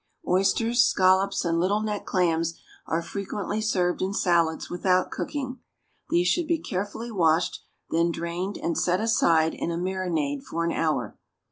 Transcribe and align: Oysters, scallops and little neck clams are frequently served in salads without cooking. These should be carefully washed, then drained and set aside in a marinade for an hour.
Oysters, 0.27 0.83
scallops 0.83 1.45
and 1.45 1.59
little 1.59 1.81
neck 1.83 2.07
clams 2.07 2.59
are 2.87 3.03
frequently 3.03 3.61
served 3.61 4.01
in 4.01 4.13
salads 4.15 4.67
without 4.67 5.11
cooking. 5.11 5.59
These 6.09 6.27
should 6.27 6.47
be 6.47 6.57
carefully 6.57 7.11
washed, 7.11 7.63
then 7.91 8.09
drained 8.09 8.57
and 8.57 8.75
set 8.75 8.99
aside 8.99 9.53
in 9.53 9.69
a 9.69 9.77
marinade 9.77 10.41
for 10.41 10.65
an 10.65 10.71
hour. 10.71 11.19